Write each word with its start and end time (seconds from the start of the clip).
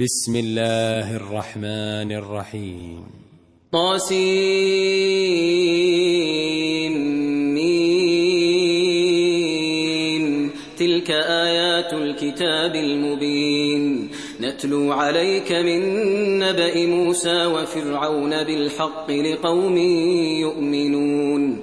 بسم 0.00 0.36
الله 0.36 1.16
الرحمن 1.16 2.12
الرحيم. 2.12 3.02
طاسين 3.72 4.18
تلك 10.78 11.10
آيات 11.10 11.92
الكتاب 11.92 12.74
المبين. 12.74 14.08
نتلو 14.40 14.92
عليك 14.92 15.52
من 15.52 15.80
نبأ 16.38 16.86
موسى 16.86 17.46
وفرعون 17.46 18.44
بالحق 18.44 19.10
لقوم 19.10 19.76
يؤمنون. 20.40 21.62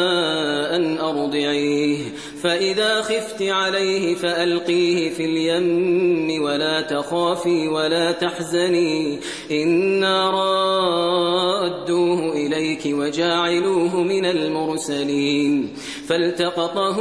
فإذا 2.43 3.01
خفت 3.01 3.41
عليه 3.41 4.15
فألقيه 4.15 5.09
في 5.09 5.25
اليم 5.25 6.43
ولا 6.43 6.81
تخافي 6.81 7.67
ولا 7.67 8.11
تحزني 8.11 9.19
إنا 9.51 10.29
رادوه 10.29 12.33
إليك 12.33 12.81
وجاعلوه 12.85 14.03
من 14.03 14.25
المرسلين 14.25 15.73
فالتقطه 16.07 16.97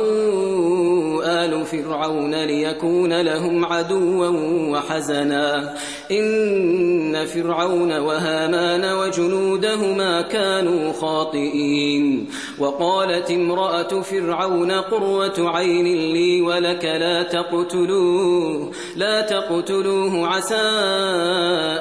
آل 1.25 1.65
فرعون 1.65 2.35
ليكون 2.35 3.21
لهم 3.21 3.65
عدوا 3.65 4.29
وحزنا 4.73 5.75
إن 6.11 7.27
فرعون 7.27 7.99
وهامان 7.99 8.85
وجنودهما 8.85 10.23
كانوا 10.23 10.93
خاطئين 10.93 12.27
وقالت 12.59 13.31
امرأة 13.31 14.01
فرعون 14.01 14.73
قروة 14.73 15.30
عين 15.39 16.13
لي 16.13 16.41
ولك 16.41 16.85
لا 16.85 17.23
تقتلوه 17.23 18.73
لا 18.97 19.21
تقتلوه 19.21 20.27
عسى 20.27 20.71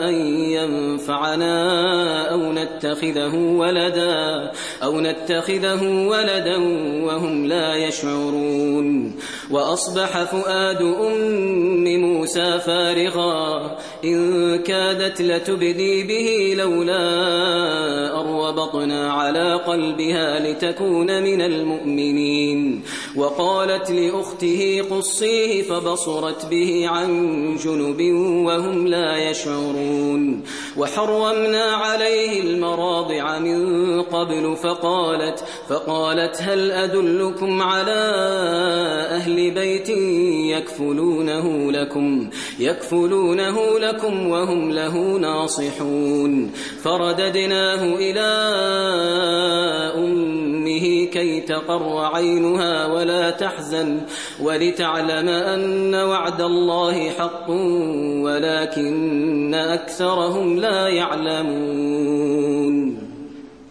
أن 0.02 0.14
ينفعنا 0.52 1.55
أو 2.31 2.53
نتخذه 2.53 3.36
ولدا 3.36 4.52
أو 4.83 5.02
نتخذه 5.02 6.08
ولدا 6.08 6.58
وهم 7.05 7.45
لا 7.45 7.75
يشعرون. 7.75 9.16
وأصبح 9.52 10.23
فؤاد 10.23 10.81
أم 10.81 11.83
موسى 11.83 12.59
فارغا 12.59 13.77
إن 14.03 14.58
كادت 14.58 15.22
لتبدي 15.22 16.04
به 16.04 16.54
لولا 16.58 16.99
أروبطنا 18.20 19.14
على 19.14 19.54
قلبها 19.54 20.39
لتكون 20.39 21.23
من 21.23 21.42
المؤمنين. 21.42 22.82
وقالت 23.15 23.92
لأخته 23.92 24.82
قصيه 24.92 25.61
فبصرت 25.61 26.45
به 26.45 26.88
عن 26.88 27.09
جنب 27.55 28.02
وهم 28.45 28.88
لا 28.88 29.30
يشعرون. 29.30 30.43
وحرمنا 30.77 31.64
عليه 31.64 32.42
المراضع 32.42 33.39
من 33.39 34.02
قبل 34.02 34.55
فقالت 34.55 35.43
فقالت 35.70 36.42
هل 36.42 36.71
أدلكم 36.71 37.61
على 37.61 38.02
أهل 39.11 39.52
بيت 39.52 39.89
يكفلونه 40.58 41.71
لكم؟ 41.71 42.30
يكفلونه 42.59 43.80
لكم 43.80 43.89
وهم 44.05 44.72
له 44.72 45.17
ناصحون. 45.17 46.52
فرددناه 46.83 47.83
إلى 47.83 48.30
أمه 49.95 51.05
كي 51.05 51.42
تقر 51.42 51.98
عينها 51.98 52.88
ولا 52.88 53.30
تحزن 53.30 54.02
ولتعلم 54.42 55.30
أن 55.30 55.95
وعد 55.95 56.42
الله 56.42 57.10
حق 57.10 57.50
ولكن 58.23 59.54
أكثرهم 59.54 60.60
لا 60.60 60.88
يعلمون. 60.88 62.60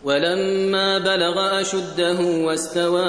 ولما 0.08 0.98
بلغ 0.98 1.60
أشده 1.60 2.20
واستوى 2.20 3.04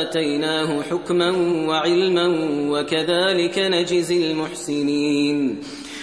آتيناه 0.00 0.82
حكما 0.82 1.30
وعلما 1.68 2.26
وكذلك 2.70 3.58
نجزي 3.58 4.30
المحسنين. 4.30 5.60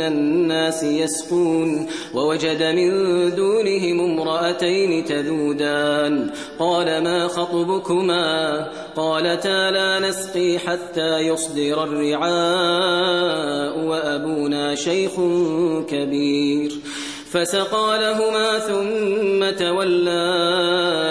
من 0.00 0.06
الناس 0.06 0.82
يسقون 0.82 1.86
ووجد 2.14 2.62
من 2.62 2.90
دونهم 3.34 4.00
امرأتين 4.00 5.04
تذودان 5.04 6.30
قال 6.58 7.04
ما 7.04 7.28
خطبكما 7.28 8.66
قالتا 8.96 9.70
لا 9.70 9.98
نسقي 10.08 10.58
حتى 10.58 11.18
يصدر 11.18 11.84
الرعاء 11.84 13.78
وأبونا 13.86 14.74
شيخ 14.74 15.12
كبير 15.88 16.72
فسقى 17.30 17.98
لهما 18.00 18.58
ثم 18.58 19.50
تولى 19.64 20.30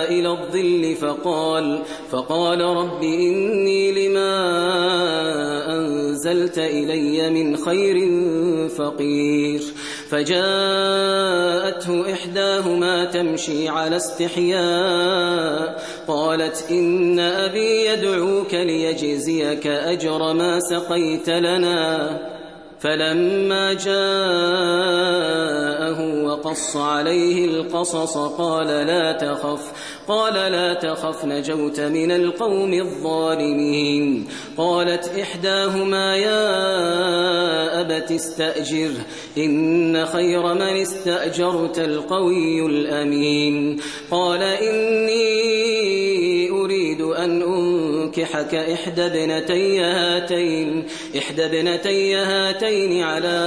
إلى 0.09 0.29
الظل 0.29 0.95
فقال 0.95 1.81
فقال 2.11 2.61
رب 2.61 3.03
إني 3.03 4.07
لما 4.07 4.29
أنزلت 6.31 6.57
إلي 6.57 7.29
من 7.29 7.57
خير 7.57 7.95
فقير. 8.69 9.61
فجاءته 10.09 10.53
إحداهما 12.13 13.05
تمشي 13.05 13.69
على 13.69 13.95
استحياء 13.95 15.83
قالت 16.07 16.65
إن 16.71 17.19
أبي 17.19 17.85
يدعوك 17.85 18.53
ليجزيك 18.53 19.67
أجر 19.67 20.33
ما 20.33 20.59
سقيت 20.59 21.29
لنا. 21.29 22.17
فلما 22.79 23.73
جاءه 23.73 23.99
وقص 26.25 26.77
عليه 26.77 27.45
القصص 27.45 28.17
قال 28.17 28.67
لا 28.67 29.11
تخف 29.11 29.71
قال 30.09 30.33
لا 30.33 30.73
تخف 30.73 31.25
نجوت 31.25 31.79
من 31.79 32.11
القوم 32.11 32.73
الظالمين. 32.73 34.27
قالت 34.57 35.11
إحداهما 35.21 36.15
يا 36.15 36.41
أبت 37.81 38.11
استأجر 38.11 38.91
إن 39.37 40.05
خير 40.05 40.53
من 40.53 40.61
استأجرت 40.61 41.79
القوي 41.79 42.65
الأمين. 42.65 43.79
قال 44.11 44.43
إني 44.43 45.68
أنكحك 48.39 48.55
إحدى 48.55 49.05
ابنتي 49.05 49.79
هاتين 49.79 50.85
إحدى 51.17 51.45
ابنتي 51.45 52.15
هاتين 52.15 53.03
على 53.03 53.37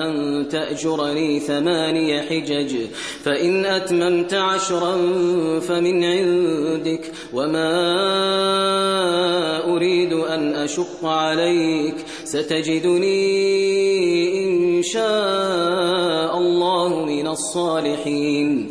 أن 0.00 0.48
تأجرني 0.48 1.40
ثماني 1.40 2.22
حجج 2.22 2.76
فإن 3.24 3.66
أتممت 3.66 4.34
عشرا 4.34 4.96
فمن 5.60 6.04
عندك 6.04 7.12
وما 7.32 7.68
أريد 9.76 10.12
أن 10.12 10.54
أشق 10.54 11.04
عليك 11.04 11.94
ستجدني 12.24 13.18
إن 14.44 14.82
شاء 14.82 16.38
الله 16.38 17.04
من 17.04 17.26
الصالحين. 17.26 18.70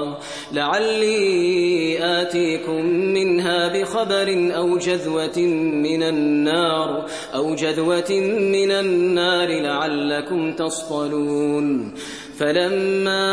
لعلي 0.53 1.97
آتيكم 2.21 2.85
منها 2.85 3.67
بخبر 3.67 4.51
أو 4.55 4.77
جذوة 4.77 5.39
من 5.83 6.03
النار 6.03 7.05
أو 7.35 7.55
جذوة 7.55 8.11
من 8.39 8.71
النار 8.71 9.47
لعلكم 9.47 10.53
تصطلون. 10.53 11.93
فلما 12.37 13.27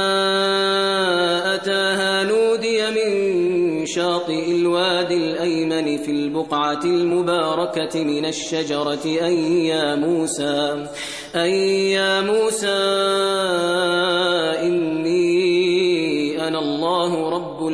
أتاها 1.55 2.25
نودي 2.25 2.83
من 2.91 3.87
شاطئ 3.87 4.51
الوادي 4.51 5.17
الأيمن 5.17 5.99
في 5.99 6.11
البقعة 6.11 6.85
المباركة 6.85 8.05
من 8.05 8.25
الشجرة 8.27 9.05
أن 9.23 9.33
يا 9.65 9.95
موسى 9.95 10.87
أن 11.35 11.51
يا 11.97 12.21
موسى 12.21 12.79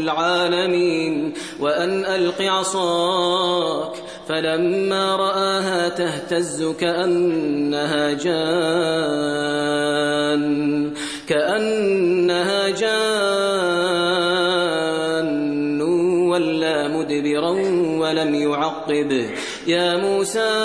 العالمين. 0.05 1.35
وأن 1.61 2.05
ألق 2.05 2.43
عصاك. 2.43 3.93
فلما 4.29 5.17
رآها 5.17 5.89
تهتز 5.89 6.63
كأنها 6.81 8.13
جان. 8.13 8.55
كأنها 11.29 12.69
جان. 12.69 13.95
ولا 16.29 16.89
مدبرا 16.89 17.51
ولم 17.99 18.35
يعقب. 18.35 19.27
يا 19.67 19.97
موسى 19.97 20.65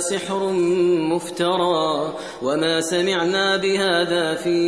سحر 0.00 0.52
مفترى 1.12 2.14
وما 2.42 2.80
سمعنا 2.80 3.56
بهذا 3.56 4.34
في 4.34 4.58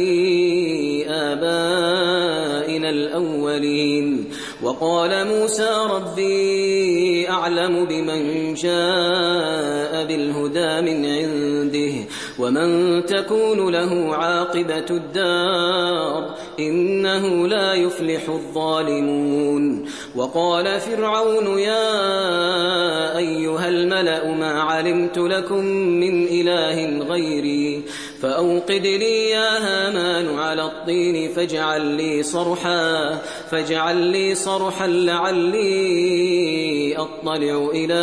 آبائنا 1.09 2.91
الأولين. 2.91 4.29
وقال 4.63 5.27
موسى 5.27 5.71
ربي 5.91 7.29
أعلم 7.31 7.85
بمن 7.85 8.55
جاء 8.55 10.05
بالهدى 10.07 10.81
من 10.81 11.07
عنده 11.07 11.95
ومن 12.39 13.05
تكون 13.05 13.73
له 13.73 14.15
عاقبة 14.15 14.87
الدار 14.91 16.35
إنه 16.61 17.49
لا 17.49 17.75
يفلح 17.75 18.29
الظالمون. 18.29 19.85
وقال 20.17 20.81
فرعون 20.81 21.59
يا 21.59 23.19
أيها 23.19 23.69
الملأ 23.69 24.35
ما 24.35 24.63
علمت 24.63 25.19
لكم 25.19 25.65
من 25.75 26.25
إله 26.25 26.99
غيري 26.99 27.83
فأوقد 28.23 28.87
لي 28.87 29.31
يا 29.31 29.59
هامان 29.59 30.39
على 30.39 30.65
الطين 30.65 31.33
فاجعل 31.33 31.81
لي 31.81 32.23
صرحا 32.23 33.19
فاجعل 33.51 33.97
لي 33.97 34.35
صرحا 34.35 34.87
لعلي 34.87 36.03
أطلع 36.97 37.71
إلى 37.75 38.03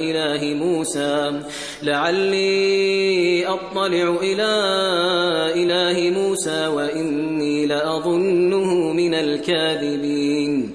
إله 0.00 0.54
موسى. 0.54 1.42
لعلي 1.82 3.46
أطلع 3.46 4.16
إلى 4.22 4.52
إله 5.54 6.10
موسى 6.10 6.66
وإني 6.66 7.66
لأظنه 7.66 8.92
من 8.92 9.14
الكاذبين. 9.14 10.74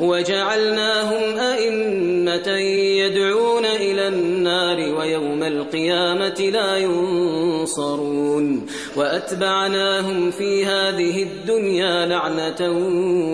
وجعلناهم 0.00 1.38
أئمة 1.38 2.48
يدعون 2.98 3.64
إلى 3.64 4.08
النار 4.08 4.94
ويوم 4.98 5.42
القيامة 5.42 6.50
لا 6.52 6.76
ينصرون 6.76 8.66
وأتبعناهم 8.96 10.30
في 10.30 10.64
هذه 10.64 11.22
الدنيا 11.22 12.06
لعنة 12.06 12.70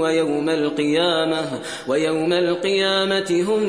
ويوم 0.01 0.49
القيامة 0.49 1.45
ويوم 1.89 2.33
القيامة 2.33 3.45
هم 3.49 3.63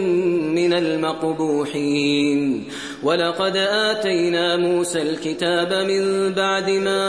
من 0.56 0.74
المقبوحين 0.74 2.64
ولقد 3.04 3.58
آتينا 3.58 4.58
موسى 4.58 5.02
الكتاب 5.02 5.74
من 5.74 6.34
بعد 6.34 6.70
ما 6.70 7.04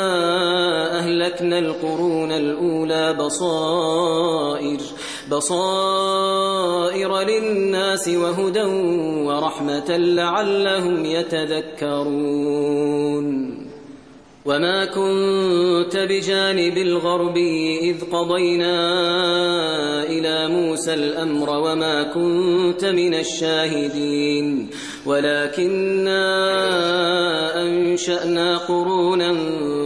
أهلكنا 0.98 1.58
القرون 1.58 2.32
الأولى 2.32 3.14
بصائر 3.14 4.78
بصائر 5.30 7.20
للناس 7.20 8.08
وهدى 8.08 8.62
ورحمة 9.26 9.96
لعلهم 9.96 11.04
يتذكرون. 11.04 12.74
وما 14.46 14.84
كنت 14.84 15.96
بجانب 15.96 16.78
الغربي 16.78 17.78
إذ 17.90 17.96
قضينا 18.12 18.76
إلى 20.02 20.48
موسى 20.48 20.94
الأمر 20.94 21.50
وما 21.50 22.02
كنت 22.02 22.84
من 22.84 23.14
الشاهدين 23.14 24.70
ولكننا 25.06 26.22
أنشأنا 27.62 28.58
قرونا 28.58 29.36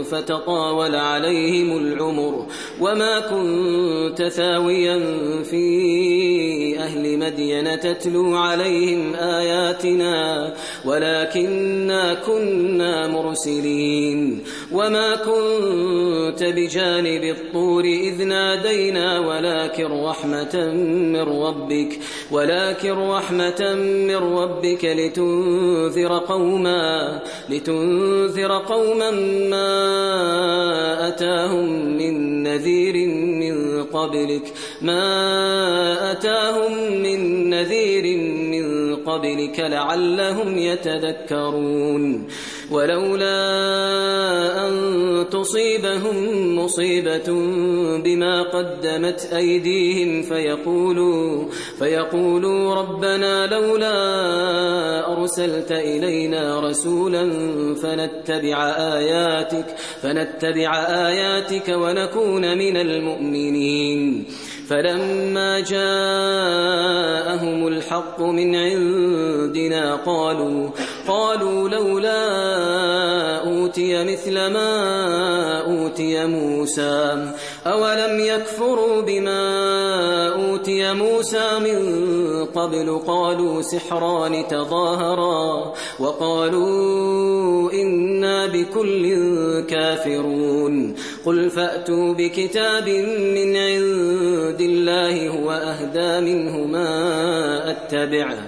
فتطاول 0.03 0.95
عليهم 0.95 1.77
العمر 1.77 2.45
وما 2.81 3.19
كنت 3.19 4.23
ثاويا 4.27 4.99
في 5.43 5.78
مدين 7.29 7.79
تتلو 7.79 8.35
عليهم 8.35 9.15
آياتنا 9.15 10.53
ولكننا 10.85 12.13
كنا 12.13 13.07
مرسلين 13.07 14.43
وما 14.71 15.15
كنت 15.15 16.43
بجانب 16.43 17.23
الطور 17.23 17.83
إذ 17.83 18.23
نادينا 18.23 19.19
ولكن 19.19 19.85
رحمة 19.85 20.73
من 20.73 21.21
ربك 21.21 21.99
ولكن 22.31 22.91
رحمة 22.91 23.75
من 24.07 24.15
ربك 24.15 24.85
لتنذر 24.85 26.17
قوما 26.17 27.19
لتنذر 27.49 28.51
قوما 28.51 29.11
ما 29.49 31.07
أتاهم 31.07 31.97
من 31.97 32.43
نذير 32.43 33.07
من 33.13 33.68
قبلك. 33.93 34.53
ما 34.81 36.11
أتاهم 36.11 37.01
من 37.03 37.49
نذير 37.49 38.17
من 38.27 38.95
قبلك 38.95 39.59
لعلهم 39.59 40.57
يتذكرون. 40.57 42.27
ولولا 42.71 43.37
أن 44.67 45.25
تصيبهم 45.31 46.15
مصيبة 46.59 47.31
بما 48.03 48.41
قدمت 48.41 49.29
أيديهم 49.33 50.21
فيقولوا 50.21 51.45
فيقولوا 51.79 52.75
ربنا 52.75 53.47
لولا 53.47 53.97
أرسلت 55.17 55.71
إلينا 55.71 56.59
رسولا 56.59 57.29
فنتبع 57.75 58.69
آياتك 58.77 59.65
فنتبع 60.01 60.75
آياتك 61.07 61.69
ونكون 61.69 62.57
من 62.57 62.77
المؤمنين. 62.77 64.25
فلما 64.69 65.59
جاءهم 65.59 67.67
الحق 67.67 68.21
من 68.21 68.55
عندنا 68.55 69.95
قالوا 69.95 70.69
قالوا 71.09 71.69
لولا 71.69 72.19
أوتي 73.47 74.03
مثل 74.03 74.33
ما 74.33 74.71
أوتي 75.61 76.25
موسى. 76.25 77.31
أولم 77.67 78.19
يكفروا 78.19 79.01
بما 79.01 79.41
أوتي 80.29 80.93
موسى 80.93 81.59
من 81.59 81.79
قبل؟ 82.45 82.99
قالوا 83.07 83.61
سحران 83.61 84.47
تظاهرا. 84.47 85.73
وقالوا 85.99 87.71
إنا 87.71 88.47
بكل 88.47 89.05
كافرون. 89.69 90.95
قل 91.25 91.49
فأتوا 91.49 92.13
بكتاب 92.13 92.89
من 93.35 93.57
عند 93.57 94.61
الله 94.61 95.29
هو 95.29 95.51
أهدى 95.51 96.33
منه 96.33 96.57
ما 96.57 96.89
أتبعه 97.71 98.47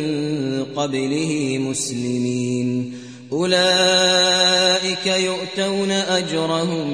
قبله 0.75 1.57
مسلمين. 1.61 2.93
أولئك 3.31 5.07
يؤتون 5.07 5.91
أجرهم 5.91 6.87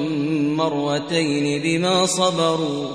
مرتين 0.56 1.62
بما 1.62 2.06
صبروا 2.06 2.88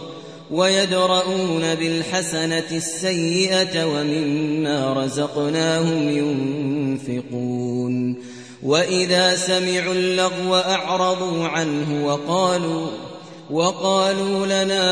ويدرؤون 0.51 1.75
بالحسنة 1.75 2.69
السيئة 2.71 3.85
ومما 3.85 4.93
رزقناهم 4.93 6.09
ينفقون. 6.09 8.15
وإذا 8.63 9.35
سمعوا 9.35 9.93
اللغو 9.93 10.55
أعرضوا 10.55 11.47
عنه 11.47 12.05
وقالوا 12.05 12.87
وقالوا 13.51 14.45
لنا 14.45 14.85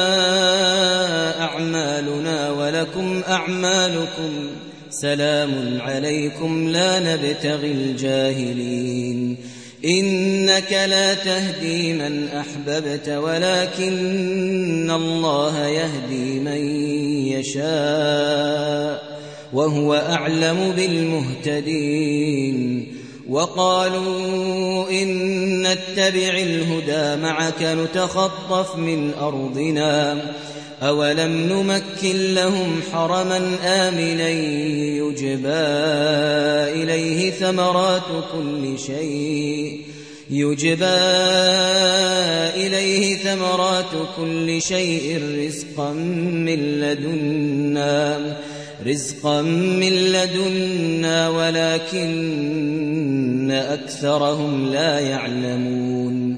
أعمالنا 1.43 2.51
ولكم 2.51 3.21
أعمالكم 3.27 4.48
سلام 4.91 5.81
عليكم 5.81 6.69
لا 6.69 7.00
نبتغي 7.00 7.71
الجاهلين. 7.71 9.38
إنك 9.86 10.71
لا 10.71 11.13
تهدي 11.13 11.93
من 11.93 12.27
أحببت 12.27 13.10
ولكن 13.10 14.91
الله 14.91 15.67
يهدي 15.67 16.39
من 16.39 16.65
يشاء 17.27 19.03
وهو 19.53 19.93
أعلم 19.93 20.74
بالمهتدين. 20.75 22.88
وقالوا 23.29 24.89
إن 24.89 25.62
نتبع 25.62 26.38
الهدى 26.38 27.21
معك 27.21 27.63
نتخطف 27.63 28.75
من 28.75 29.13
أرضنا. 29.13 30.21
أولم 30.81 31.31
نمكن 31.31 32.33
لهم 32.33 32.81
حرما 32.91 33.38
آمنا 33.63 34.29
يجبى 34.29 35.50
إليه 36.81 37.31
ثمرات 37.31 38.07
كل 38.33 38.79
شيء 38.79 39.81
يجبى 40.29 40.85
إليه 42.55 43.15
ثمرات 43.15 43.91
كل 44.17 44.61
شيء 44.61 45.21
رزقا 45.38 45.93
من 45.93 46.79
لدنا 46.79 48.38
رزقا 48.88 49.41
من 49.41 49.93
لدنا 49.93 51.29
ولكن 51.29 52.71
أكثرهم 53.51 54.71
لا 54.71 55.00
يعلمون. 55.00 56.38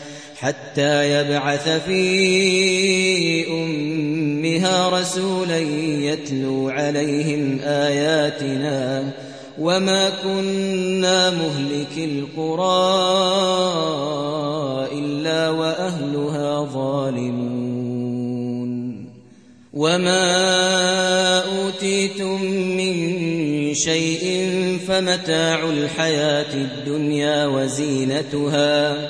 حتى 0.41 1.11
يبعث 1.11 1.69
في 1.69 3.47
أمها 3.47 4.89
رسولا 4.89 5.59
يتلو 5.59 6.69
عليهم 6.69 7.59
آياتنا 7.63 9.11
وما 9.59 10.09
كنا 10.23 11.29
مهلك 11.29 11.97
القرى 11.97 12.91
إلا 14.99 15.49
وأهلها 15.49 16.65
ظالمون. 16.73 17.61
وما 19.73 20.23
أوتيتم 21.39 22.41
من 22.51 23.73
شيء 23.73 24.47
فمتاع 24.87 25.69
الحياة 25.69 26.53
الدنيا 26.53 27.45
وزينتها 27.45 29.09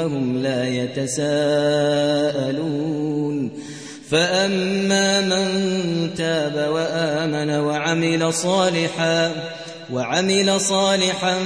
فهم 0.00 0.42
لا 0.42 0.68
يتساءلون. 0.68 1.70
فأما 4.10 5.20
من 5.20 5.48
تاب 6.14 6.70
وآمن 6.72 7.50
وعمل 7.50 8.32
صالحا 8.32 9.32
وعمل 9.92 10.60
صالحا 10.60 11.38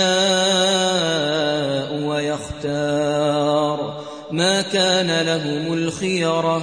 ويختار. 2.06 4.04
ما 4.30 4.62
كان 4.62 5.26
لهم 5.26 5.72
الخيرة 5.74 6.62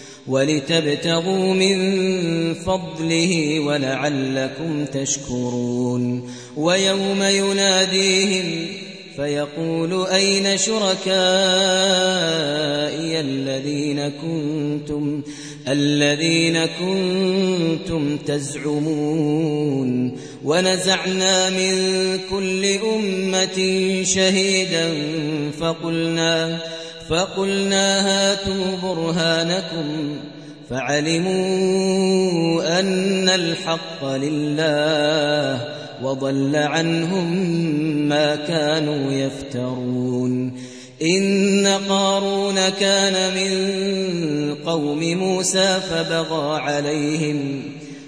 ولتبتغوا 0.27 1.53
من 1.53 1.77
فضله 2.53 3.59
ولعلكم 3.59 4.85
تشكرون. 4.85 6.29
ويوم 6.57 7.23
يناديهم 7.23 8.67
فيقول 9.15 10.07
أين 10.07 10.57
شركائي 10.57 11.11
الذين 13.19 14.09
كنتم 14.09 15.21
الذين 15.67 16.65
كنتم 16.65 18.17
تزعمون؟ 18.17 20.17
ونزعنا 20.43 21.49
من 21.49 21.75
كل 22.29 22.65
أمة 22.65 23.59
شهيدا 24.03 24.93
فقلنا 25.59 26.61
فقلنا 27.09 28.07
هاتوا 28.07 28.77
برهانكم 28.83 30.15
فعلموا 30.69 31.31
أن 32.79 33.29
الحق 33.29 34.05
لله 34.05 35.67
وضل 36.03 36.55
عنهم 36.55 37.37
ما 38.09 38.35
كانوا 38.35 39.11
يفترون. 39.11 40.53
إن 41.01 41.67
قارون 41.89 42.69
كان 42.69 43.35
من 43.35 44.55
قوم 44.65 44.99
موسى 45.17 45.79
فبغى 45.89 46.61
عليهم 46.61 47.63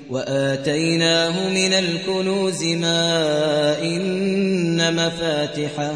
وآتيناه 0.09 1.49
من 1.49 1.73
الكنوز 1.73 2.63
ما 2.63 3.81
إن 3.81 4.95
مفاتحه 4.95 5.95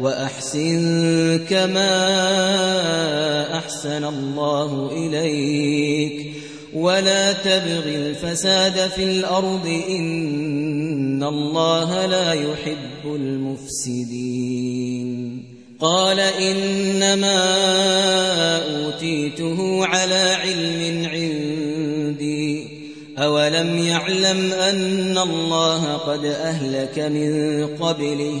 وأحسن 0.00 1.40
كما 1.50 1.88
أحسن 3.58 4.04
الله 4.04 4.90
إليك. 4.92 6.32
ولا 6.74 7.32
تبغ 7.32 7.82
الفساد 7.86 8.90
في 8.90 9.04
الأرض 9.04 9.82
إن 9.88 11.22
الله 11.22 12.06
لا 12.06 12.32
يحب 12.32 13.14
المفسدين. 13.14 14.76
قال 15.80 16.20
إنما 16.20 17.38
أوتيته 18.84 19.86
على 19.86 20.36
علم 20.42 21.08
عندي. 21.12 22.68
أولم 23.18 23.78
يعلم 23.78 24.52
أن 24.52 25.18
الله 25.18 25.94
قد 25.94 26.24
أهلك 26.24 26.98
من 26.98 27.66
قبله؟ 27.66 28.40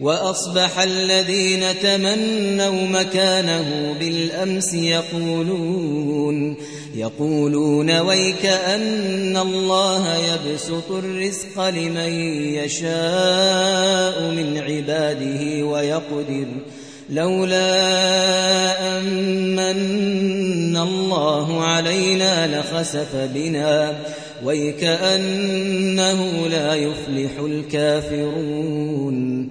وأصبح 0.00 0.80
الذين 0.80 1.64
تمنوا 1.82 2.86
مكانه 2.86 3.96
بالأمس 4.00 4.74
يقولون 4.74 6.56
يقولون 6.94 7.98
ويك 7.98 8.46
أن 8.46 9.36
الله 9.36 10.16
يبسط 10.16 10.90
الرزق 10.90 11.68
لمن 11.68 12.12
يشاء 12.54 14.30
من 14.30 14.58
عباده 14.58 15.66
ويقدر 15.66 16.46
لولا 17.10 17.78
أمن 18.98 20.76
الله 20.76 21.64
علينا 21.64 22.60
لخسف 22.60 23.16
بنا. 23.34 23.98
ويكأنه 24.44 26.48
لا 26.48 26.74
يفلح 26.74 27.30
الكافرون. 27.40 29.50